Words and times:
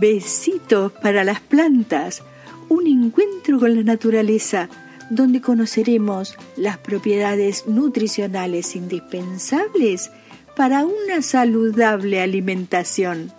Besitos 0.00 0.92
para 0.92 1.24
las 1.24 1.40
plantas, 1.40 2.22
un 2.68 2.86
encuentro 2.86 3.58
con 3.58 3.74
la 3.74 3.82
naturaleza 3.82 4.68
donde 5.10 5.40
conoceremos 5.40 6.36
las 6.56 6.78
propiedades 6.78 7.66
nutricionales 7.66 8.76
indispensables 8.76 10.12
para 10.54 10.84
una 10.84 11.20
saludable 11.22 12.20
alimentación. 12.20 13.32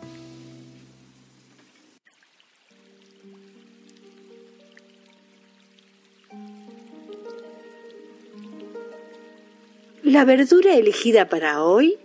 La 10.03 10.25
verdura 10.25 10.73
elegida 10.73 11.29
para 11.29 11.63
hoy 11.63 11.97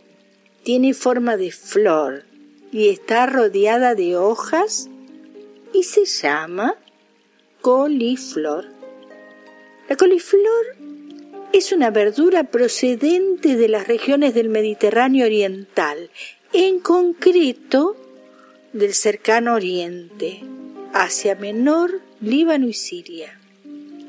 tiene 0.62 0.94
forma 0.94 1.36
de 1.36 1.50
flor 1.50 2.33
y 2.74 2.88
está 2.88 3.26
rodeada 3.26 3.94
de 3.94 4.16
hojas 4.16 4.90
y 5.72 5.84
se 5.84 6.06
llama 6.06 6.74
coliflor. 7.60 8.66
La 9.88 9.94
coliflor 9.94 10.74
es 11.52 11.70
una 11.70 11.90
verdura 11.90 12.42
procedente 12.42 13.54
de 13.54 13.68
las 13.68 13.86
regiones 13.86 14.34
del 14.34 14.48
Mediterráneo 14.48 15.24
Oriental, 15.24 16.10
en 16.52 16.80
concreto 16.80 17.96
del 18.72 18.92
cercano 18.92 19.54
Oriente, 19.54 20.40
Asia 20.92 21.36
Menor, 21.36 22.00
Líbano 22.20 22.66
y 22.66 22.74
Siria. 22.74 23.38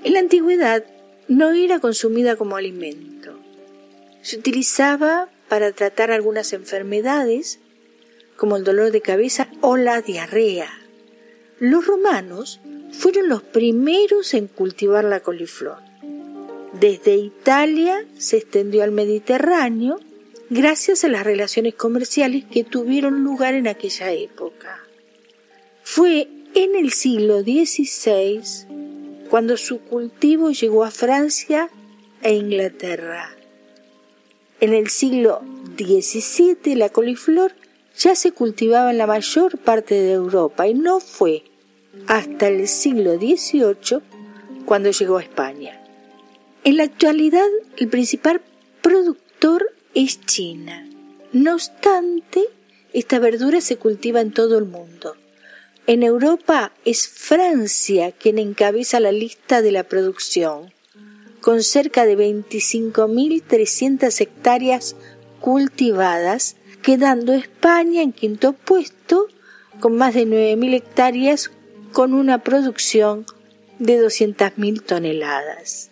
En 0.03 0.13
la 0.13 0.19
antigüedad 0.21 0.83
no 1.27 1.51
era 1.51 1.79
consumida 1.79 2.35
como 2.35 2.55
alimento. 2.55 3.37
Se 4.23 4.37
utilizaba 4.37 5.29
para 5.49 5.71
tratar 5.71 6.09
algunas 6.09 6.51
enfermedades 6.51 7.59
como 8.35 8.57
el 8.57 8.63
dolor 8.63 8.91
de 8.91 9.01
cabeza 9.01 9.47
o 9.61 9.77
la 9.77 10.01
diarrea. 10.01 10.69
Los 11.59 11.87
romanos 11.87 12.59
fueron 12.91 13.29
los 13.29 13.43
primeros 13.43 14.33
en 14.33 14.47
cultivar 14.47 15.03
la 15.03 15.21
coliflor. 15.21 15.77
Desde 16.79 17.15
Italia 17.15 18.05
se 18.17 18.37
extendió 18.37 18.83
al 18.83 18.91
Mediterráneo 18.91 19.99
gracias 20.49 21.03
a 21.03 21.07
las 21.07 21.23
relaciones 21.23 21.75
comerciales 21.75 22.43
que 22.45 22.63
tuvieron 22.63 23.23
lugar 23.23 23.53
en 23.53 23.67
aquella 23.67 24.11
época. 24.11 24.83
Fue 25.83 26.27
en 26.53 26.75
el 26.75 26.91
siglo 26.91 27.41
XVI 27.41 28.41
cuando 29.29 29.57
su 29.57 29.79
cultivo 29.79 30.51
llegó 30.51 30.83
a 30.83 30.91
Francia 30.91 31.69
e 32.21 32.33
Inglaterra. 32.33 33.35
En 34.59 34.73
el 34.73 34.89
siglo 34.89 35.41
XVII 35.77 36.75
la 36.75 36.89
coliflor 36.89 37.53
ya 37.97 38.15
se 38.15 38.31
cultivaba 38.31 38.91
en 38.91 38.97
la 38.97 39.07
mayor 39.07 39.57
parte 39.57 39.95
de 39.95 40.13
Europa 40.13 40.67
y 40.67 40.73
no 40.73 40.99
fue 40.99 41.43
hasta 42.07 42.47
el 42.47 42.67
siglo 42.67 43.15
XVIII 43.15 44.01
cuando 44.65 44.91
llegó 44.91 45.17
a 45.17 45.23
España. 45.23 45.81
En 46.63 46.77
la 46.77 46.83
actualidad 46.83 47.47
el 47.77 47.87
principal 47.87 48.41
productor 48.81 49.73
es 49.93 50.19
China. 50.25 50.87
No 51.31 51.53
obstante, 51.53 52.43
esta 52.93 53.19
verdura 53.19 53.61
se 53.61 53.77
cultiva 53.77 54.21
en 54.21 54.31
todo 54.31 54.57
el 54.57 54.65
mundo. 54.65 55.15
En 55.87 56.01
Europa 56.01 56.71
es 56.83 57.07
Francia 57.07 58.11
quien 58.11 58.39
encabeza 58.39 58.99
la 58.99 59.11
lista 59.11 59.61
de 59.61 59.71
la 59.71 59.83
producción, 59.83 60.73
con 61.41 61.61
cerca 61.61 62.05
de 62.05 62.17
25.300 62.17 64.19
hectáreas 64.19 64.95
cultivadas, 65.39 66.55
quedando 66.85 67.33
España 67.33 68.03
en 68.03 68.13
quinto 68.13 68.53
puesto 68.53 69.25
con 69.79 69.97
más 69.97 70.13
de 70.13 70.27
9.000 70.27 70.75
hectáreas 70.75 71.49
con 71.93 72.13
una 72.13 72.43
producción 72.43 73.25
de 73.79 73.99
200.000 73.99 74.83
toneladas. 74.83 75.89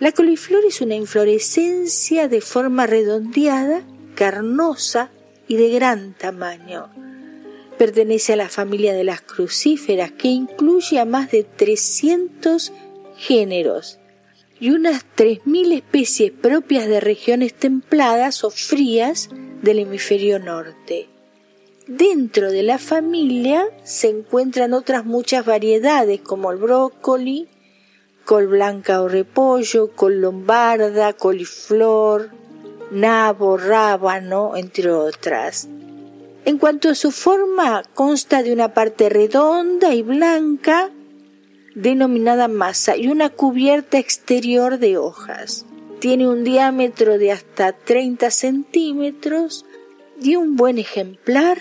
La 0.00 0.12
coliflor 0.12 0.66
es 0.66 0.82
una 0.82 0.96
inflorescencia 0.96 2.28
de 2.28 2.42
forma 2.42 2.86
redondeada, 2.86 3.80
carnosa 4.14 5.10
y 5.48 5.56
de 5.56 5.70
gran 5.70 6.12
tamaño. 6.12 6.90
Pertenece 7.78 8.34
a 8.34 8.36
la 8.36 8.50
familia 8.50 8.92
de 8.92 9.04
las 9.04 9.22
crucíferas 9.22 10.12
que 10.12 10.28
incluye 10.28 10.98
a 10.98 11.06
más 11.06 11.30
de 11.30 11.44
300 11.44 12.70
géneros 13.16 13.98
y 14.60 14.72
unas 14.72 15.06
3.000 15.16 15.72
especies 15.72 16.32
propias 16.32 16.86
de 16.86 17.00
regiones 17.00 17.54
templadas 17.54 18.44
o 18.44 18.50
frías 18.50 19.30
del 19.62 19.80
hemisferio 19.80 20.38
norte. 20.38 21.08
Dentro 21.86 22.50
de 22.50 22.62
la 22.62 22.78
familia 22.78 23.66
se 23.82 24.08
encuentran 24.08 24.74
otras 24.74 25.06
muchas 25.06 25.46
variedades 25.46 26.20
como 26.20 26.52
el 26.52 26.58
brócoli, 26.58 27.48
col 28.24 28.46
blanca 28.46 29.00
o 29.00 29.08
repollo, 29.08 29.92
col 29.96 30.20
lombarda, 30.20 31.14
coliflor, 31.14 32.30
nabo, 32.90 33.56
rábano, 33.56 34.54
entre 34.54 34.90
otras. 34.90 35.66
En 36.44 36.58
cuanto 36.58 36.90
a 36.90 36.94
su 36.94 37.10
forma, 37.10 37.82
consta 37.94 38.42
de 38.42 38.52
una 38.52 38.74
parte 38.74 39.08
redonda 39.08 39.94
y 39.94 40.02
blanca, 40.02 40.90
denominada 41.74 42.48
masa, 42.48 42.96
y 42.96 43.08
una 43.08 43.30
cubierta 43.30 43.98
exterior 43.98 44.78
de 44.78 44.98
hojas. 44.98 45.64
Tiene 46.00 46.28
un 46.28 46.44
diámetro 46.44 47.18
de 47.18 47.32
hasta 47.32 47.72
30 47.72 48.30
centímetros 48.30 49.64
y 50.22 50.36
un 50.36 50.56
buen 50.56 50.78
ejemplar 50.78 51.58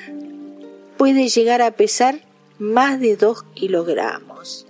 puede 0.98 1.28
llegar 1.28 1.62
a 1.62 1.72
pesar 1.72 2.22
más 2.60 3.00
de 3.00 3.16
2 3.16 3.44
kilogramos. 3.56 4.68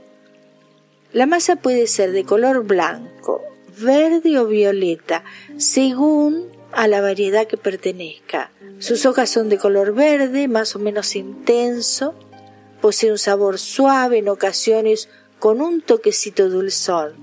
La 1.11 1.25
masa 1.25 1.57
puede 1.57 1.87
ser 1.87 2.11
de 2.11 2.23
color 2.23 2.65
blanco, 2.65 3.41
verde 3.79 4.39
o 4.39 4.45
violeta, 4.45 5.23
según 5.57 6.47
a 6.71 6.87
la 6.87 7.01
variedad 7.01 7.47
que 7.47 7.57
pertenezca. 7.57 8.51
Sus 8.79 9.05
hojas 9.05 9.29
son 9.29 9.49
de 9.49 9.57
color 9.57 9.93
verde, 9.93 10.47
más 10.47 10.75
o 10.75 10.79
menos 10.79 11.15
intenso, 11.15 12.13
posee 12.81 13.11
un 13.11 13.17
sabor 13.17 13.57
suave, 13.57 14.19
en 14.19 14.29
ocasiones 14.29 15.09
con 15.39 15.61
un 15.61 15.81
toquecito 15.81 16.49
dulzón. 16.49 17.13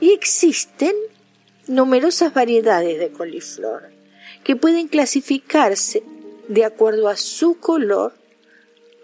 Y 0.00 0.10
existen 0.12 0.94
numerosas 1.66 2.32
variedades 2.32 2.98
de 2.98 3.10
coliflor 3.10 3.90
que 4.44 4.56
pueden 4.56 4.88
clasificarse 4.88 6.02
de 6.48 6.64
acuerdo 6.64 7.08
a 7.08 7.16
su 7.16 7.58
color 7.58 8.14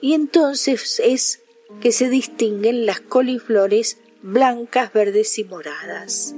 y 0.00 0.14
entonces 0.14 1.00
es 1.04 1.40
que 1.80 1.92
se 1.92 2.08
distinguen 2.08 2.86
las 2.86 3.00
coliflores 3.00 3.98
blancas, 4.22 4.92
verdes 4.92 5.38
y 5.38 5.44
moradas. 5.44 6.34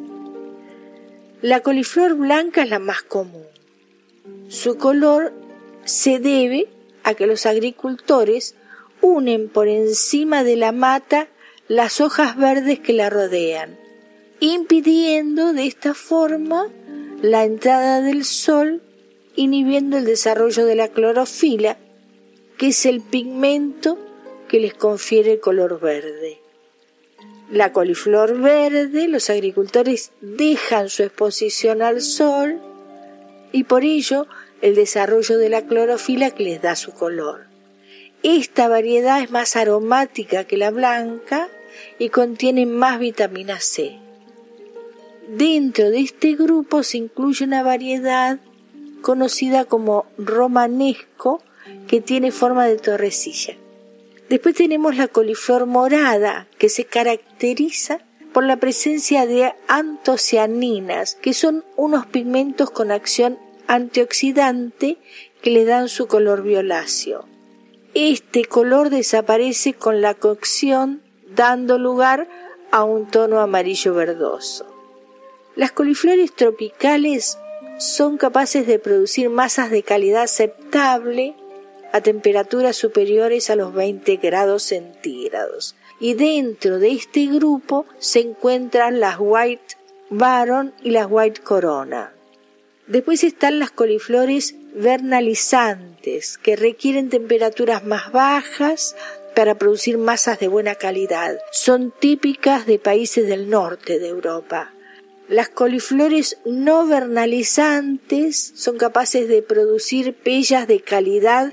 La 1.42 1.60
coliflor 1.60 2.14
blanca 2.14 2.62
es 2.62 2.70
la 2.70 2.78
más 2.78 3.02
común. 3.02 3.44
Su 4.48 4.78
color 4.78 5.32
se 5.84 6.18
debe 6.18 6.68
a 7.02 7.14
que 7.14 7.26
los 7.26 7.44
agricultores 7.44 8.54
unen 9.02 9.50
por 9.50 9.68
encima 9.68 10.44
de 10.44 10.56
la 10.56 10.72
mata 10.72 11.28
las 11.68 12.00
hojas 12.00 12.36
verdes 12.36 12.80
que 12.80 12.94
la 12.94 13.10
rodean, 13.10 13.78
impidiendo 14.40 15.52
de 15.52 15.66
esta 15.66 15.94
forma 15.94 16.68
la 17.22 17.44
entrada 17.44 18.00
del 18.00 18.24
sol 18.24 18.82
inhibiendo 19.36 19.96
el 19.96 20.04
desarrollo 20.04 20.64
de 20.66 20.74
la 20.74 20.88
clorofila, 20.88 21.78
que 22.58 22.68
es 22.68 22.86
el 22.86 23.00
pigmento 23.00 23.98
que 24.48 24.60
les 24.60 24.74
confiere 24.74 25.32
el 25.32 25.40
color 25.40 25.80
verde. 25.80 26.40
La 27.50 27.72
coliflor 27.72 28.40
verde, 28.40 29.08
los 29.08 29.30
agricultores 29.30 30.12
dejan 30.20 30.88
su 30.88 31.02
exposición 31.02 31.82
al 31.82 32.00
sol 32.00 32.60
y 33.52 33.64
por 33.64 33.84
ello 33.84 34.26
el 34.62 34.74
desarrollo 34.74 35.38
de 35.38 35.48
la 35.48 35.66
clorofila 35.66 36.30
que 36.30 36.44
les 36.44 36.62
da 36.62 36.74
su 36.76 36.92
color. 36.92 37.46
Esta 38.22 38.68
variedad 38.68 39.22
es 39.22 39.30
más 39.30 39.56
aromática 39.56 40.44
que 40.44 40.56
la 40.56 40.70
blanca 40.70 41.48
y 41.98 42.08
contiene 42.08 42.64
más 42.64 42.98
vitamina 42.98 43.60
C. 43.60 44.03
Dentro 45.28 45.90
de 45.90 46.00
este 46.00 46.34
grupo 46.34 46.82
se 46.82 46.98
incluye 46.98 47.44
una 47.44 47.62
variedad 47.62 48.38
conocida 49.00 49.64
como 49.64 50.06
romanesco, 50.18 51.42
que 51.86 52.00
tiene 52.00 52.30
forma 52.30 52.66
de 52.66 52.76
torrecilla. 52.76 53.56
Después 54.28 54.54
tenemos 54.54 54.96
la 54.96 55.08
coliflor 55.08 55.66
morada, 55.66 56.48
que 56.58 56.68
se 56.68 56.84
caracteriza 56.84 58.00
por 58.32 58.44
la 58.44 58.56
presencia 58.56 59.26
de 59.26 59.54
antocianinas, 59.68 61.14
que 61.14 61.34
son 61.34 61.64
unos 61.76 62.06
pigmentos 62.06 62.70
con 62.70 62.90
acción 62.90 63.38
antioxidante 63.66 64.98
que 65.42 65.50
le 65.50 65.64
dan 65.64 65.88
su 65.88 66.06
color 66.06 66.42
violáceo. 66.42 67.26
Este 67.94 68.44
color 68.44 68.90
desaparece 68.90 69.74
con 69.74 70.00
la 70.00 70.14
cocción, 70.14 71.02
dando 71.34 71.78
lugar 71.78 72.28
a 72.70 72.82
un 72.82 73.06
tono 73.06 73.40
amarillo 73.40 73.94
verdoso. 73.94 74.73
Las 75.56 75.70
coliflores 75.70 76.34
tropicales 76.34 77.38
son 77.78 78.18
capaces 78.18 78.66
de 78.66 78.78
producir 78.78 79.30
masas 79.30 79.70
de 79.70 79.82
calidad 79.82 80.22
aceptable 80.22 81.34
a 81.92 82.00
temperaturas 82.00 82.76
superiores 82.76 83.50
a 83.50 83.56
los 83.56 83.72
20 83.72 84.16
grados 84.16 84.64
centígrados. 84.64 85.76
Y 86.00 86.14
dentro 86.14 86.80
de 86.80 86.90
este 86.90 87.26
grupo 87.26 87.86
se 87.98 88.20
encuentran 88.20 88.98
las 88.98 89.16
White 89.20 89.76
Baron 90.10 90.74
y 90.82 90.90
las 90.90 91.06
White 91.08 91.42
Corona. 91.42 92.12
Después 92.88 93.22
están 93.22 93.60
las 93.60 93.70
coliflores 93.70 94.56
vernalizantes, 94.74 96.36
que 96.36 96.56
requieren 96.56 97.10
temperaturas 97.10 97.84
más 97.84 98.10
bajas 98.10 98.96
para 99.36 99.54
producir 99.54 99.98
masas 99.98 100.40
de 100.40 100.48
buena 100.48 100.74
calidad. 100.74 101.38
Son 101.52 101.92
típicas 101.92 102.66
de 102.66 102.78
países 102.80 103.26
del 103.28 103.48
norte 103.48 104.00
de 104.00 104.08
Europa. 104.08 104.73
Las 105.28 105.48
coliflores 105.48 106.36
no 106.44 106.86
vernalizantes 106.86 108.52
son 108.54 108.76
capaces 108.76 109.26
de 109.26 109.40
producir 109.40 110.14
pellas 110.14 110.68
de 110.68 110.80
calidad 110.80 111.52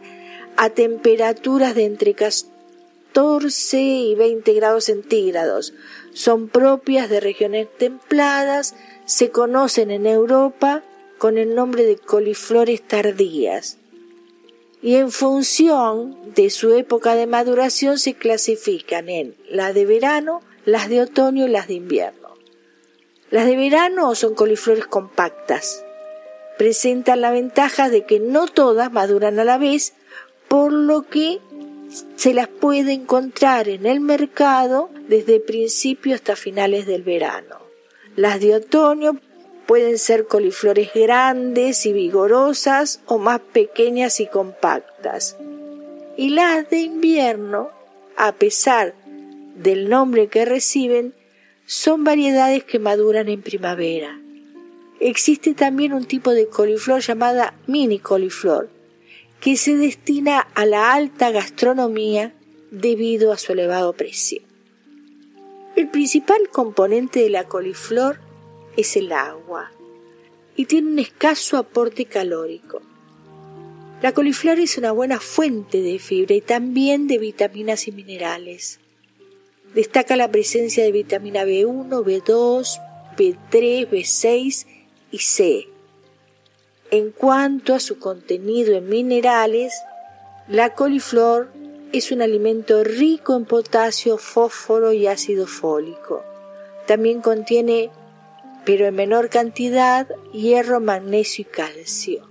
a 0.58 0.70
temperaturas 0.70 1.74
de 1.74 1.86
entre 1.86 2.14
14 2.14 3.80
y 3.80 4.16
20 4.16 4.54
grados 4.54 4.86
centígrados. 4.86 5.74
Son 6.14 6.50
propias 6.50 7.10
de 7.10 7.22
regiones 7.22 7.68
templadas, 7.78 8.76
se 9.06 9.30
conocen 9.30 9.90
en 9.90 10.06
Europa 10.06 10.84
con 11.18 11.38
el 11.38 11.56
nombre 11.56 11.86
de 11.86 11.98
coliflores 11.98 12.82
tardías 12.82 13.78
y 14.82 14.96
en 14.96 15.12
función 15.12 16.18
de 16.34 16.50
su 16.50 16.74
época 16.74 17.16
de 17.16 17.28
maduración 17.28 18.00
se 18.00 18.16
clasifican 18.16 19.10
en 19.10 19.36
las 19.50 19.74
de 19.74 19.86
verano, 19.86 20.42
las 20.66 20.90
de 20.90 21.02
otoño 21.02 21.46
y 21.46 21.50
las 21.50 21.68
de 21.68 21.76
invierno. 21.76 22.21
Las 23.32 23.46
de 23.46 23.56
verano 23.56 24.14
son 24.14 24.36
coliflores 24.36 24.86
compactas. 24.86 25.86
Presentan 26.58 27.22
la 27.22 27.32
ventaja 27.32 27.90
de 27.90 28.06
que 28.06 28.20
no 28.20 28.46
todas 28.46 28.92
maduran 28.92 29.40
a 29.40 29.46
la 29.46 29.58
vez, 29.58 29.94
por 30.50 30.74
lo 30.74 31.04
que 31.04 31.40
se 32.18 32.34
las 32.34 32.50
puede 32.50 32.92
encontrar 32.92 33.70
en 33.70 33.86
el 33.86 34.02
mercado 34.02 34.90
desde 35.08 35.40
principio 35.40 36.14
hasta 36.14 36.36
finales 36.36 36.86
del 36.86 37.04
verano. 37.04 37.58
Las 38.18 38.42
de 38.42 38.56
otoño 38.56 39.20
pueden 39.66 39.98
ser 39.98 40.28
coliflores 40.28 40.90
grandes 40.94 41.86
y 41.86 41.94
vigorosas 41.94 43.00
o 43.06 43.18
más 43.18 43.40
pequeñas 43.40 44.20
y 44.20 44.28
compactas. 44.28 45.38
Y 46.18 46.32
las 46.32 46.70
de 46.70 46.82
invierno, 46.82 47.70
a 48.18 48.34
pesar 48.34 48.94
del 49.56 49.90
nombre 49.90 50.28
que 50.28 50.44
reciben, 50.44 51.14
son 51.72 52.04
variedades 52.04 52.66
que 52.66 52.80
maduran 52.80 53.30
en 53.30 53.42
primavera. 53.42 54.20
Existe 55.00 55.54
también 55.54 55.94
un 55.94 56.04
tipo 56.04 56.32
de 56.32 56.50
coliflor 56.50 57.00
llamada 57.00 57.54
mini 57.66 57.98
coliflor, 57.98 58.70
que 59.40 59.56
se 59.56 59.78
destina 59.78 60.42
a 60.54 60.66
la 60.66 60.92
alta 60.92 61.32
gastronomía 61.32 62.34
debido 62.72 63.32
a 63.32 63.38
su 63.38 63.54
elevado 63.54 63.94
precio. 63.94 64.42
El 65.78 65.88
principal 65.88 66.50
componente 66.52 67.22
de 67.22 67.30
la 67.30 67.46
coliflor 67.46 68.20
es 68.76 68.98
el 68.98 69.14
agua 69.14 69.72
y 70.58 70.66
tiene 70.66 70.92
un 70.92 71.00
escaso 71.00 71.56
aporte 71.56 72.04
calórico. 72.04 72.82
La 74.02 74.12
coliflor 74.12 74.60
es 74.60 74.78
una 74.78 74.92
buena 74.92 75.22
fuente 75.22 75.82
de 75.82 76.00
fibra 76.00 76.36
y 76.36 76.42
también 76.42 77.08
de 77.08 77.18
vitaminas 77.18 77.88
y 77.88 77.94
minerales. 77.94 78.81
Destaca 79.74 80.16
la 80.16 80.32
presencia 80.32 80.84
de 80.84 80.92
vitamina 80.92 81.46
B1, 81.46 81.90
B2, 81.90 82.80
B3, 83.18 83.90
B6 83.90 84.66
y 85.12 85.18
C, 85.20 85.68
en 86.92 87.12
cuanto 87.12 87.74
a 87.74 87.80
su 87.80 88.00
contenido 88.00 88.76
en 88.76 88.90
minerales, 88.90 89.74
la 90.50 90.76
coliflor 90.76 91.48
es 91.94 92.12
un 92.12 92.22
alimento 92.22 92.84
rico 92.84 93.38
en 93.38 93.46
potasio, 93.46 94.18
fósforo 94.18 94.92
y 94.92 95.08
ácido 95.08 95.48
fólico. 95.48 96.22
También 96.88 97.22
contiene, 97.22 97.92
pero 98.66 98.88
en 98.88 98.96
menor 98.96 99.30
cantidad, 99.30 100.06
hierro, 100.34 100.82
magnesio 100.82 101.44
y 101.44 101.46
calcio. 101.46 102.28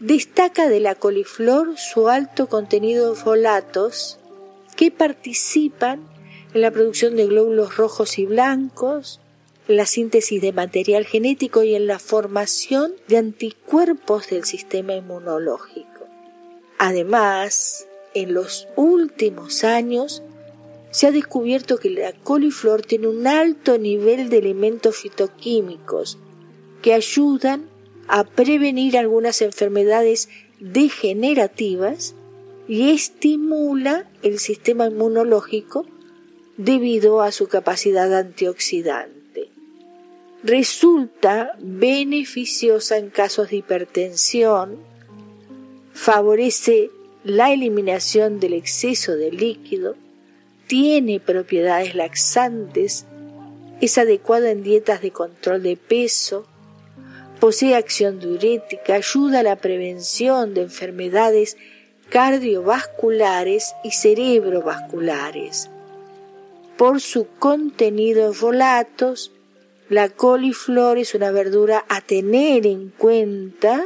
Destaca 0.00 0.68
de 0.68 0.80
la 0.80 0.96
coliflor 0.96 1.78
su 1.78 2.08
alto 2.08 2.48
contenido 2.48 3.10
de 3.10 3.20
folatos 3.20 4.18
que 4.74 4.90
participan 4.90 6.02
en 6.56 6.62
la 6.62 6.70
producción 6.70 7.16
de 7.16 7.26
glóbulos 7.26 7.76
rojos 7.76 8.18
y 8.18 8.24
blancos, 8.24 9.20
en 9.68 9.76
la 9.76 9.84
síntesis 9.84 10.40
de 10.40 10.54
material 10.54 11.04
genético 11.04 11.62
y 11.62 11.74
en 11.74 11.86
la 11.86 11.98
formación 11.98 12.94
de 13.08 13.18
anticuerpos 13.18 14.30
del 14.30 14.46
sistema 14.46 14.94
inmunológico. 14.94 16.06
Además, 16.78 17.86
en 18.14 18.32
los 18.32 18.68
últimos 18.74 19.64
años 19.64 20.22
se 20.90 21.08
ha 21.08 21.12
descubierto 21.12 21.76
que 21.76 21.90
la 21.90 22.14
coliflor 22.14 22.80
tiene 22.80 23.08
un 23.08 23.26
alto 23.26 23.76
nivel 23.76 24.30
de 24.30 24.38
elementos 24.38 24.96
fitoquímicos 24.96 26.16
que 26.80 26.94
ayudan 26.94 27.68
a 28.08 28.24
prevenir 28.24 28.96
algunas 28.96 29.42
enfermedades 29.42 30.30
degenerativas 30.58 32.14
y 32.66 32.92
estimula 32.92 34.08
el 34.22 34.38
sistema 34.38 34.86
inmunológico 34.86 35.84
debido 36.56 37.22
a 37.22 37.32
su 37.32 37.48
capacidad 37.48 38.12
antioxidante 38.14 39.16
resulta 40.46 41.56
beneficiosa 41.58 42.98
en 42.98 43.10
casos 43.10 43.50
de 43.50 43.56
hipertensión, 43.56 44.78
favorece 45.92 46.90
la 47.24 47.52
eliminación 47.52 48.38
del 48.38 48.54
exceso 48.54 49.16
de 49.16 49.32
líquido, 49.32 49.96
tiene 50.68 51.18
propiedades 51.18 51.96
laxantes, 51.96 53.06
es 53.80 53.98
adecuada 53.98 54.50
en 54.50 54.62
dietas 54.62 55.02
de 55.02 55.10
control 55.10 55.62
de 55.62 55.76
peso, 55.76 56.46
posee 57.40 57.74
acción 57.74 58.20
diurética, 58.20 58.94
ayuda 58.94 59.40
a 59.40 59.42
la 59.42 59.56
prevención 59.56 60.54
de 60.54 60.62
enfermedades 60.62 61.56
cardiovasculares 62.08 63.74
y 63.82 63.90
cerebrovasculares. 63.90 65.70
Por 66.76 67.00
su 67.00 67.26
contenido 67.38 68.26
en 68.26 68.34
folatos, 68.34 69.32
la 69.88 70.10
coliflor 70.10 70.98
es 70.98 71.14
una 71.14 71.30
verdura 71.30 71.84
a 71.88 72.00
tener 72.00 72.66
en 72.66 72.90
cuenta 72.90 73.84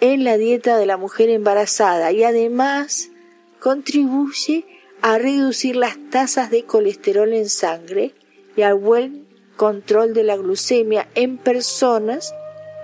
en 0.00 0.24
la 0.24 0.36
dieta 0.36 0.76
de 0.76 0.86
la 0.86 0.96
mujer 0.96 1.30
embarazada 1.30 2.12
y 2.12 2.22
además 2.22 3.10
contribuye 3.58 4.64
a 5.00 5.18
reducir 5.18 5.74
las 5.74 5.96
tasas 6.10 6.50
de 6.50 6.64
colesterol 6.64 7.32
en 7.32 7.48
sangre 7.48 8.12
y 8.56 8.62
al 8.62 8.74
buen 8.74 9.26
control 9.56 10.14
de 10.14 10.22
la 10.22 10.36
glucemia 10.36 11.08
en 11.14 11.38
personas 11.38 12.34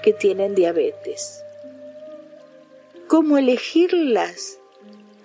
que 0.02 0.12
tienen 0.12 0.54
diabetes. 0.54 1.42
¿Cómo 3.06 3.38
elegirlas? 3.38 4.58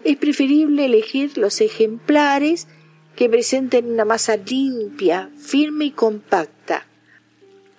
Es 0.03 0.17
preferible 0.17 0.85
elegir 0.85 1.38
los 1.38 1.61
ejemplares 1.61 2.67
que 3.15 3.29
presenten 3.29 3.91
una 3.91 4.05
masa 4.05 4.38
limpia, 4.38 5.29
firme 5.38 5.86
y 5.86 5.91
compacta, 5.91 6.88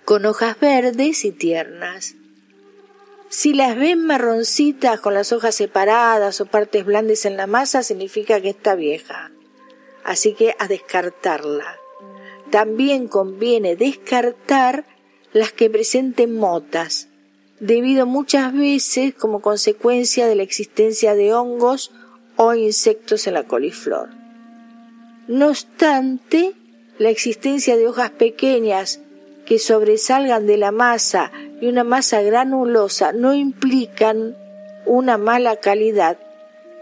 con 0.05 0.25
hojas 0.25 0.59
verdes 0.59 1.25
y 1.25 1.31
tiernas. 1.31 2.15
Si 3.29 3.53
las 3.53 3.75
ven 3.75 4.05
marroncitas 4.05 4.99
con 5.01 5.13
las 5.13 5.33
hojas 5.33 5.55
separadas 5.55 6.39
o 6.39 6.45
partes 6.45 6.85
blandas 6.85 7.25
en 7.25 7.37
la 7.37 7.47
masa, 7.47 7.83
significa 7.83 8.39
que 8.39 8.49
está 8.49 8.75
vieja. 8.75 9.31
Así 10.03 10.33
que 10.33 10.55
a 10.59 10.67
descartarla. 10.67 11.77
También 12.51 13.07
conviene 13.07 13.75
descartar 13.75 14.85
las 15.33 15.51
que 15.51 15.69
presenten 15.69 16.37
motas, 16.37 17.09
debido 17.59 18.05
muchas 18.05 18.53
veces 18.53 19.13
como 19.13 19.41
consecuencia 19.41 20.27
de 20.27 20.35
la 20.35 20.43
existencia 20.43 21.15
de 21.15 21.33
hongos 21.33 21.91
o 22.37 22.53
insectos 22.53 23.27
en 23.27 23.33
la 23.33 23.43
coliflor. 23.43 24.24
No 25.27 25.47
obstante, 25.49 26.53
la 26.99 27.09
existencia 27.09 27.77
de 27.77 27.87
hojas 27.87 28.11
pequeñas 28.11 28.99
que 29.45 29.59
sobresalgan 29.59 30.45
de 30.45 30.57
la 30.57 30.71
masa 30.71 31.31
y 31.61 31.67
una 31.67 31.83
masa 31.83 32.21
granulosa 32.21 33.11
no 33.11 33.33
implican 33.33 34.35
una 34.85 35.17
mala 35.17 35.57
calidad 35.57 36.17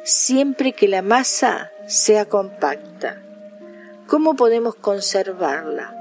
siempre 0.03 0.73
que 0.73 0.87
la 0.87 1.01
masa 1.01 1.71
sea 1.87 2.25
compacta. 2.25 3.21
¿Cómo 4.07 4.35
podemos 4.35 4.75
conservarla? 4.75 5.95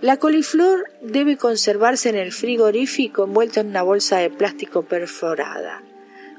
La 0.00 0.16
coliflor 0.16 0.86
debe 1.02 1.36
conservarse 1.36 2.08
en 2.08 2.16
el 2.16 2.32
frigorífico 2.32 3.24
envuelta 3.24 3.60
en 3.60 3.68
una 3.68 3.82
bolsa 3.82 4.16
de 4.16 4.30
plástico 4.30 4.82
perforada. 4.82 5.82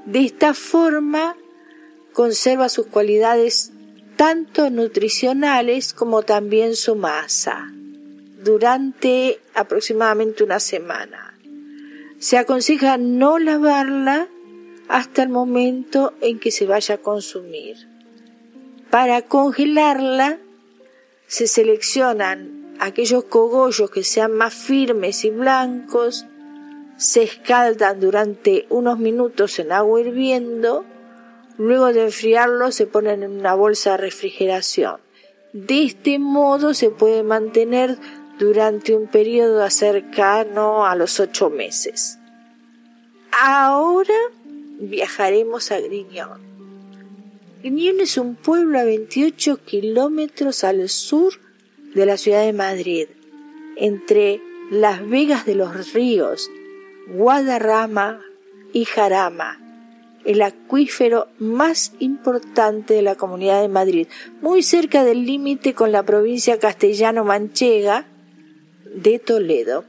De 0.06 0.26
esta 0.26 0.56
forma 0.56 1.36
conserva 2.14 2.70
sus 2.70 2.88
cualidades 2.88 3.72
tanto 4.22 4.70
nutricionales 4.70 5.96
como 5.96 6.22
también 6.22 6.76
su 6.76 6.96
masa 6.96 7.72
durante 8.44 9.40
aproximadamente 9.56 10.44
una 10.44 10.60
semana. 10.60 11.36
Se 12.20 12.38
aconseja 12.38 13.00
no 13.00 13.40
lavarla 13.40 14.28
hasta 14.90 15.24
el 15.24 15.30
momento 15.30 16.14
en 16.22 16.40
que 16.40 16.52
se 16.52 16.68
vaya 16.68 16.94
a 16.94 16.98
consumir. 17.00 17.78
Para 18.92 19.24
congelarla 19.24 20.38
se 21.26 21.48
seleccionan 21.48 22.76
aquellos 22.80 23.24
cogollos 23.24 23.90
que 23.90 24.04
sean 24.04 24.34
más 24.34 24.54
firmes 24.54 25.26
y 25.26 25.32
blancos, 25.32 26.28
se 26.96 27.24
escaldan 27.24 28.00
durante 28.00 28.68
unos 28.70 29.00
minutos 29.00 29.58
en 29.58 29.72
agua 29.72 30.00
hirviendo, 30.00 30.86
luego 31.58 31.94
de 31.94 32.04
enfriarlos 32.06 32.76
se 32.76 32.88
ponen 32.88 33.24
en 33.24 33.32
una 33.40 33.54
bolsa 33.54 33.92
de 33.92 33.98
refrigeración. 33.98 34.98
De 35.54 35.84
este 35.84 36.18
modo 36.20 36.74
se 36.74 36.90
puede 36.90 37.24
mantener 37.24 37.98
durante 38.40 38.96
un 38.96 39.08
periodo 39.08 39.70
cercano 39.70 40.86
a 40.86 40.96
los 40.96 41.20
ocho 41.20 41.50
meses. 41.50 42.18
Ahora 43.32 44.16
viajaremos 44.80 45.72
a 45.72 45.80
Griñón. 45.80 46.42
Griñón 47.62 48.00
es 48.00 48.18
un 48.18 48.36
pueblo 48.36 48.80
a 48.80 48.84
28 48.84 49.58
kilómetros 49.64 50.64
al 50.64 50.90
sur 50.90 51.34
de 51.94 52.06
la 52.06 52.18
ciudad 52.18 52.44
de 52.44 52.54
Madrid, 52.54 53.08
entre 53.76 54.42
las 54.72 55.08
Vegas 55.08 55.46
de 55.46 55.56
los 55.56 55.94
Ríos, 55.94 56.50
Guadarrama 57.10 58.22
y 58.74 58.86
Jarama, 58.86 59.61
el 60.26 60.42
acuífero 60.42 61.28
más 61.40 61.94
importante 62.00 62.94
de 62.94 63.02
la 63.02 63.16
Comunidad 63.16 63.62
de 63.62 63.68
Madrid, 63.68 64.08
muy 64.42 64.64
cerca 64.64 65.04
del 65.04 65.26
límite 65.26 65.74
con 65.74 65.92
la 65.92 66.04
provincia 66.04 66.60
castellano-manchega 66.60 68.06
de 68.94 69.20
Toledo. 69.20 69.86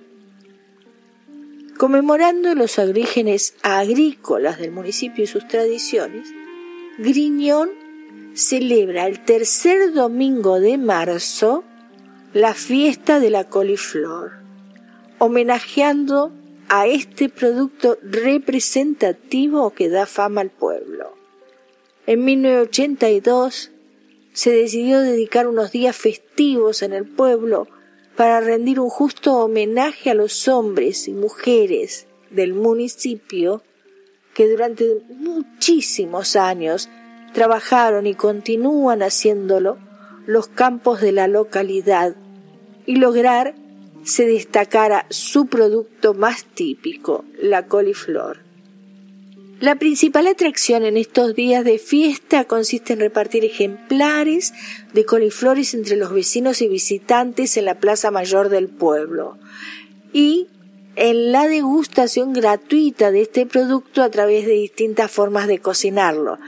Conmemorando 1.79 2.55
los 2.55 2.79
orígenes 2.79 3.55
agrícolas 3.63 4.59
del 4.59 4.71
municipio 4.71 5.25
y 5.25 5.27
sus 5.27 5.49
tradiciones, 5.49 6.29
Griñón 6.99 7.71
celebra 8.35 9.07
el 9.07 9.25
tercer 9.25 9.93
domingo 9.93 10.61
de 10.61 10.79
marzo 10.79 11.65
la 12.33 12.55
fiesta 12.55 13.21
de 13.21 13.31
la 13.31 13.45
coliflor, 13.45 14.33
homenajeando 15.19 16.33
a 16.69 16.87
este 16.87 17.29
producto 17.29 17.99
representativo 18.03 19.71
que 19.71 19.89
da 19.89 20.07
fama 20.07 20.41
al 20.41 20.51
pueblo. 20.51 21.15
En 22.07 22.25
1982 22.25 23.71
se 24.33 24.51
decidió 24.51 25.01
dedicar 25.01 25.47
unos 25.47 25.73
días 25.73 25.95
festivos 25.95 26.83
en 26.83 26.93
el 26.93 27.07
pueblo 27.07 27.69
para 28.17 28.41
rendir 28.41 28.81
un 28.81 28.89
justo 28.89 29.35
homenaje 29.35 30.11
a 30.11 30.15
los 30.15 30.49
hombres 30.49 31.09
y 31.09 31.13
mujeres 31.13 32.07
del 32.31 32.55
municipio 32.55 33.63
que 34.35 34.49
durante 34.49 35.03
muchísimos 35.11 36.37
años 36.37 36.89
trabajaron 37.33 38.07
y 38.07 38.15
continúan 38.15 39.03
haciéndolo 39.03 39.79
los 40.27 40.49
campos 40.49 41.01
de 41.01 41.13
la 41.13 41.29
localidad 41.29 42.15
y 42.87 42.97
lograr 42.97 43.55
se 44.05 44.27
destacara 44.27 45.07
su 45.11 45.47
producto 45.47 46.15
más 46.15 46.45
típico, 46.45 47.25
la 47.41 47.67
coliflor. 47.67 48.41
La 49.61 49.77
principal 49.77 50.27
atracción 50.27 50.85
en 50.85 50.97
estos 50.97 51.37
días 51.37 51.65
de 51.65 51.79
fiesta 51.79 52.45
consiste 52.47 52.95
en 52.95 52.99
repartir 52.99 53.45
ejemplares 53.45 54.53
de 54.93 55.05
coliflores 55.05 55.75
entre 55.75 55.95
los 55.97 56.13
vecinos 56.13 56.63
y 56.63 56.69
visitantes 56.69 57.57
en 57.57 57.67
la 57.67 57.79
plaza 57.79 58.11
mayor 58.11 58.49
del 58.49 58.69
pueblo 58.69 59.39
y 60.13 60.49
en 60.97 61.31
la 61.31 61.47
degustación 61.47 62.33
gratuita 62.33 63.13
de 63.13 63.23
este 63.23 63.47
producto 63.47 64.03
a 64.03 64.11
través 64.11 64.47
de 64.47 64.53
distintas 64.53 65.13
formas 65.13 65.47
de 65.47 65.61
cocinarlo 65.61 66.39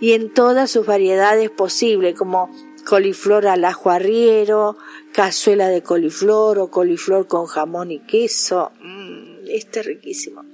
y 0.00 0.12
en 0.12 0.32
todas 0.32 0.70
sus 0.70 0.86
variedades 0.86 1.50
posibles 1.50 2.14
como 2.14 2.50
coliflor 2.84 3.46
al 3.46 3.64
ajo 3.64 3.90
arriero, 3.90 4.76
cazuela 5.12 5.68
de 5.68 5.82
coliflor 5.82 6.58
o 6.58 6.70
coliflor 6.70 7.26
con 7.26 7.46
jamón 7.46 7.90
y 7.90 8.00
queso. 8.00 8.72
Mm, 8.80 9.48
este 9.48 9.80
es 9.80 9.86
riquísimo. 9.86 10.44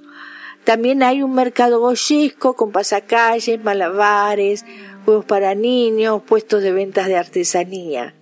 También 0.63 1.01
hay 1.01 1.23
un 1.23 1.33
mercado 1.33 1.79
goyesco 1.79 2.55
con 2.55 2.71
pasacalles, 2.71 3.63
malabares, 3.63 4.65
juegos 5.05 5.25
para 5.25 5.55
niños, 5.55 6.21
puestos 6.23 6.61
de 6.61 6.73
ventas 6.73 7.07
de 7.07 7.15
artesanía. 7.15 8.13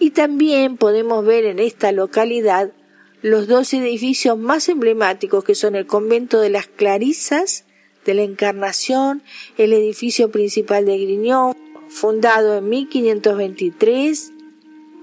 Y 0.00 0.10
también 0.10 0.76
podemos 0.76 1.24
ver 1.26 1.44
en 1.44 1.58
esta 1.58 1.92
localidad 1.92 2.72
los 3.20 3.48
dos 3.48 3.74
edificios 3.74 4.38
más 4.38 4.68
emblemáticos 4.68 5.44
que 5.44 5.54
son 5.54 5.74
el 5.74 5.86
convento 5.86 6.40
de 6.40 6.50
las 6.50 6.68
Clarisas 6.68 7.64
de 8.06 8.14
la 8.14 8.22
Encarnación, 8.22 9.22
el 9.58 9.72
edificio 9.74 10.30
principal 10.30 10.86
de 10.86 10.96
Griñón, 10.98 11.54
fundado 11.88 12.56
en 12.56 12.68
1523 12.68 14.32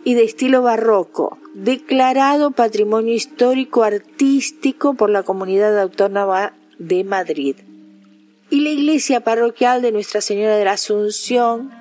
y 0.04 0.14
de 0.14 0.24
estilo 0.24 0.62
barroco, 0.62 1.40
declarado 1.54 2.52
Patrimonio 2.52 3.14
Histórico 3.14 3.84
Artístico 3.84 4.94
por 4.94 5.10
la 5.10 5.24
Comunidad 5.24 5.80
Autónoma 5.80 6.54
de 6.78 7.04
Madrid. 7.04 7.56
Y 8.50 8.62
la 8.62 8.70
iglesia 8.70 9.22
parroquial 9.22 9.82
de 9.82 9.92
Nuestra 9.92 10.22
Señora 10.22 10.56
de 10.56 10.66
la 10.66 10.74
Asunción, 10.74 11.72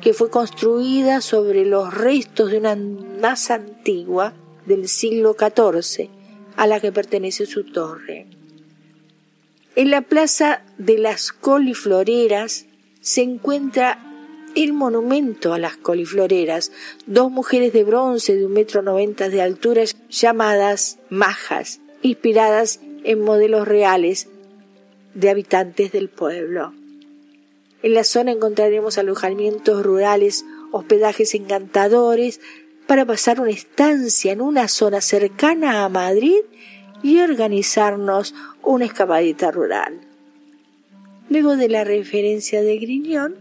que 0.00 0.12
fue 0.12 0.30
construida 0.30 1.20
sobre 1.20 1.64
los 1.64 1.94
restos 1.94 2.50
de 2.50 2.58
una 2.58 2.76
más 2.76 3.50
antigua 3.52 4.34
del 4.66 4.88
siglo 4.88 5.36
XIV, 5.38 6.10
a 6.56 6.66
la 6.66 6.80
que 6.80 6.90
pertenece 6.90 7.46
su 7.46 7.64
torre. 7.64 8.26
En 9.76 9.90
la 9.90 10.02
plaza 10.02 10.62
de 10.76 10.98
las 10.98 11.32
colifloreras 11.32 12.66
se 13.00 13.22
encuentra 13.22 14.11
el 14.54 14.72
monumento 14.72 15.52
a 15.52 15.58
las 15.58 15.76
colifloreras, 15.76 16.72
dos 17.06 17.30
mujeres 17.30 17.72
de 17.72 17.84
bronce 17.84 18.36
de 18.36 18.46
un 18.46 18.52
metro 18.52 18.82
noventa 18.82 19.28
de 19.28 19.42
altura 19.42 19.84
llamadas 20.10 20.98
majas, 21.08 21.80
inspiradas 22.02 22.80
en 23.04 23.20
modelos 23.20 23.66
reales 23.66 24.28
de 25.14 25.30
habitantes 25.30 25.92
del 25.92 26.08
pueblo. 26.08 26.72
En 27.82 27.94
la 27.94 28.04
zona 28.04 28.32
encontraremos 28.32 28.98
alojamientos 28.98 29.82
rurales, 29.82 30.44
hospedajes 30.70 31.34
encantadores, 31.34 32.40
para 32.86 33.04
pasar 33.04 33.40
una 33.40 33.50
estancia 33.50 34.32
en 34.32 34.40
una 34.40 34.68
zona 34.68 35.00
cercana 35.00 35.84
a 35.84 35.88
Madrid 35.88 36.40
y 37.02 37.20
organizarnos 37.20 38.34
una 38.62 38.84
escapadita 38.84 39.50
rural. 39.50 40.00
Luego 41.28 41.56
de 41.56 41.68
la 41.68 41.84
referencia 41.84 42.62
de 42.62 42.78
Griñón, 42.78 43.36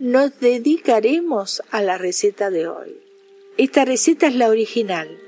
nos 0.00 0.40
dedicaremos 0.40 1.62
a 1.70 1.82
la 1.82 1.98
receta 1.98 2.48
de 2.48 2.66
hoy. 2.66 2.96
Esta 3.58 3.84
receta 3.84 4.28
es 4.28 4.34
la 4.34 4.48
original 4.48 5.20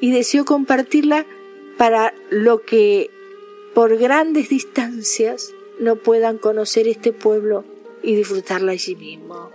y 0.00 0.12
deseo 0.12 0.44
compartirla 0.44 1.26
para 1.76 2.14
lo 2.30 2.62
que 2.62 3.10
por 3.74 3.98
grandes 3.98 4.48
distancias 4.48 5.52
no 5.80 5.96
puedan 5.96 6.38
conocer 6.38 6.86
este 6.86 7.12
pueblo 7.12 7.64
y 8.04 8.14
disfrutarla 8.14 8.70
allí 8.72 8.94
mismo. 8.94 9.50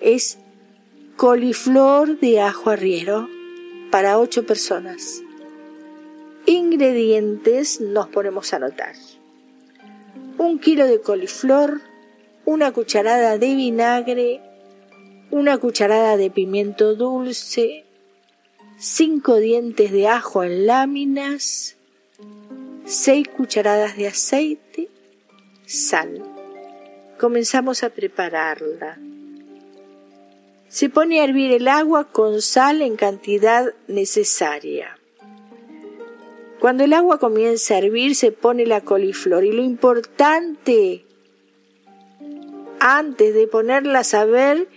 Es 0.00 0.38
coliflor 1.16 2.20
de 2.20 2.40
ajo 2.40 2.70
arriero 2.70 3.28
para 3.90 4.20
ocho 4.20 4.46
personas. 4.46 5.20
Ingredientes 6.46 7.80
nos 7.80 8.06
ponemos 8.06 8.52
a 8.52 8.56
anotar. 8.56 8.94
Un 10.38 10.60
kilo 10.60 10.86
de 10.86 11.00
coliflor, 11.00 11.80
una 12.46 12.72
cucharada 12.72 13.38
de 13.38 13.54
vinagre, 13.54 14.40
una 15.30 15.58
cucharada 15.58 16.16
de 16.16 16.30
pimiento 16.30 16.94
dulce, 16.94 17.84
cinco 18.78 19.36
dientes 19.36 19.92
de 19.92 20.08
ajo 20.08 20.44
en 20.44 20.66
láminas, 20.66 21.76
seis 22.84 23.28
cucharadas 23.28 23.96
de 23.96 24.08
aceite, 24.08 24.88
sal. 25.64 26.22
Comenzamos 27.18 27.82
a 27.82 27.90
prepararla. 27.90 28.98
Se 30.68 30.88
pone 30.90 31.20
a 31.20 31.24
hervir 31.24 31.52
el 31.52 31.68
agua 31.68 32.10
con 32.10 32.42
sal 32.42 32.82
en 32.82 32.96
cantidad 32.96 33.72
necesaria. 33.86 34.98
Cuando 36.60 36.84
el 36.84 36.92
agua 36.92 37.18
comienza 37.18 37.74
a 37.74 37.78
hervir 37.78 38.14
se 38.14 38.32
pone 38.32 38.66
la 38.66 38.80
coliflor 38.80 39.44
y 39.44 39.52
lo 39.52 39.62
importante 39.62 41.04
antes 42.80 43.34
de 43.34 43.46
ponerla 43.46 44.00
a 44.00 44.04
saber 44.04 44.68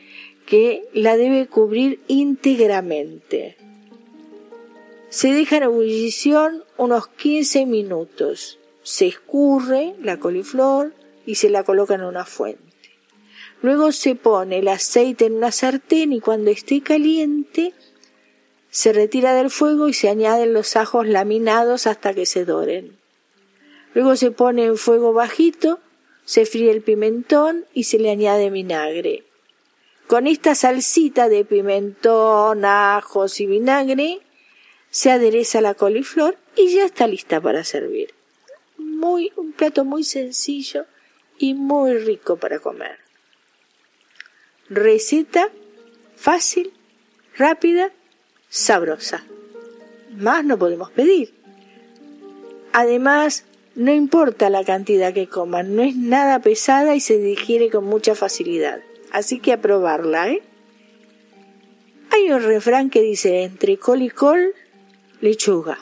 que 0.46 0.88
la 0.94 1.18
debe 1.18 1.48
cubrir 1.48 2.00
íntegramente. 2.08 3.58
Se 5.10 5.32
deja 5.32 5.58
en 5.58 5.64
ebullición 5.64 6.64
unos 6.78 7.08
15 7.08 7.66
minutos. 7.66 8.60
Se 8.84 9.08
escurre 9.08 9.96
la 10.02 10.18
coliflor 10.18 10.94
y 11.26 11.36
se 11.36 11.50
la 11.50 11.64
coloca 11.64 11.96
en 11.96 12.04
una 12.04 12.26
fuente. 12.26 12.64
Luego 13.62 13.92
se 13.92 14.16
pone 14.16 14.60
el 14.60 14.68
aceite 14.68 15.26
en 15.26 15.34
una 15.34 15.52
sartén 15.52 16.14
y 16.14 16.22
cuando 16.22 16.52
esté 16.52 16.82
caliente 16.82 17.74
se 18.70 18.94
retira 18.94 19.34
del 19.34 19.50
fuego 19.50 19.88
y 19.88 19.94
se 19.94 20.10
añaden 20.10 20.54
los 20.54 20.76
ajos 20.76 21.08
laminados 21.08 21.88
hasta 21.88 22.14
que 22.14 22.26
se 22.26 22.46
doren. 22.46 22.98
Luego 23.94 24.16
se 24.16 24.30
pone 24.30 24.66
en 24.66 24.78
fuego 24.78 25.14
bajito, 25.14 25.80
se 26.28 26.46
fríe 26.46 26.72
el 26.72 26.82
pimentón 26.82 27.66
y 27.74 27.86
se 27.86 28.00
le 28.00 28.10
añade 28.10 28.50
vinagre. 28.50 29.24
Con 30.08 30.28
esta 30.28 30.56
salsita 30.56 31.30
de 31.30 31.46
pimentón, 31.46 32.66
ajos 32.66 33.40
y 33.40 33.46
vinagre 33.46 34.20
se 34.90 35.10
adereza 35.10 35.62
la 35.62 35.74
coliflor 35.74 36.38
y 36.58 36.76
ya 36.76 36.84
está 36.84 37.08
lista 37.08 37.40
para 37.40 37.64
servir. 37.64 38.14
Muy, 38.78 39.32
un 39.38 39.54
plato 39.54 39.86
muy 39.86 40.04
sencillo 40.04 40.86
y 41.38 41.54
muy 41.54 41.98
rico 41.98 42.36
para 42.36 42.60
comer. 42.60 43.00
Receta 44.70 45.50
fácil, 46.18 46.74
rápida, 47.38 47.94
sabrosa. 48.50 49.24
Más 50.18 50.44
no 50.44 50.58
podemos 50.60 50.92
pedir. 50.92 51.34
Además, 52.74 53.46
no 53.78 53.94
importa 53.94 54.50
la 54.50 54.64
cantidad 54.64 55.14
que 55.14 55.28
coman, 55.28 55.76
no 55.76 55.84
es 55.84 55.96
nada 55.96 56.40
pesada 56.40 56.96
y 56.96 57.00
se 57.00 57.20
digiere 57.20 57.70
con 57.70 57.86
mucha 57.86 58.16
facilidad. 58.16 58.80
Así 59.12 59.40
que 59.40 59.54
a 59.54 59.62
probarla, 59.62 60.30
¿eh? 60.30 60.42
Hay 62.10 62.32
un 62.32 62.42
refrán 62.42 62.90
que 62.90 63.04
dice 63.04 63.44
entre 63.44 63.78
col 63.78 64.02
y 64.02 64.10
col, 64.10 64.56
lechuga. 65.22 65.78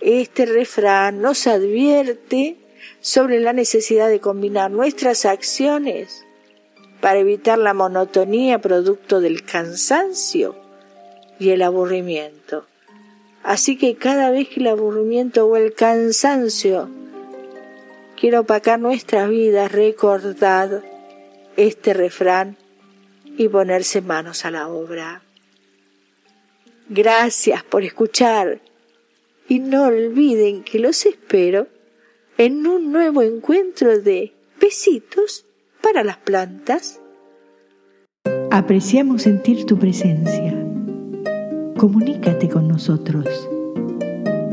Este 0.00 0.46
refrán 0.46 1.20
nos 1.20 1.46
advierte 1.46 2.56
sobre 3.02 3.38
la 3.38 3.52
necesidad 3.52 4.08
de 4.08 4.20
combinar 4.20 4.70
nuestras 4.70 5.26
acciones 5.26 6.24
para 7.02 7.18
evitar 7.18 7.58
la 7.58 7.74
monotonía 7.74 8.62
producto 8.62 9.20
del 9.20 9.44
cansancio 9.44 10.56
y 11.38 11.50
el 11.50 11.60
aburrimiento. 11.60 12.64
Así 13.44 13.76
que 13.76 13.96
cada 13.96 14.30
vez 14.30 14.48
que 14.48 14.60
el 14.60 14.68
aburrimiento 14.68 15.46
o 15.46 15.56
el 15.56 15.74
cansancio 15.74 16.88
quiera 18.18 18.40
opacar 18.40 18.80
nuestras 18.80 19.28
vidas, 19.28 19.70
recordad 19.70 20.82
este 21.56 21.92
refrán 21.92 22.56
y 23.36 23.48
ponerse 23.48 24.00
manos 24.00 24.46
a 24.46 24.50
la 24.50 24.68
obra. 24.68 25.22
Gracias 26.88 27.62
por 27.62 27.84
escuchar 27.84 28.60
y 29.46 29.58
no 29.58 29.84
olviden 29.84 30.64
que 30.64 30.78
los 30.78 31.04
espero 31.04 31.66
en 32.38 32.66
un 32.66 32.92
nuevo 32.92 33.20
encuentro 33.20 33.98
de 33.98 34.32
besitos 34.58 35.44
para 35.82 36.02
las 36.02 36.16
plantas. 36.16 36.98
Apreciamos 38.50 39.22
sentir 39.22 39.66
tu 39.66 39.78
presencia. 39.78 40.63
Comunícate 41.76 42.48
con 42.48 42.68
nosotros. 42.68 43.26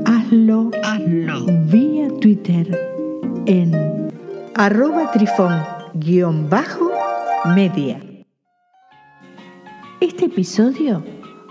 Hazlo, 0.06 0.72
Hazlo. 0.84 1.46
vía 1.68 2.08
Twitter 2.20 2.68
en 3.46 4.12
arroba 4.56 5.12
trifón-media. 5.12 8.02
Este 10.00 10.26
episodio 10.26 11.04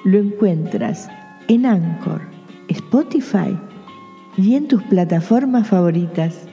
lo 0.05 0.19
encuentras 0.19 1.09
en 1.47 1.67
Anchor, 1.67 2.23
Spotify 2.69 3.57
y 4.37 4.57
en 4.57 4.67
tus 4.67 4.83
plataformas 4.85 5.69
favoritas. 5.69 6.49